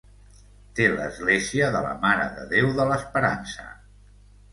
[0.77, 3.67] Té l'església de la Mare de Déu de l'Esperança.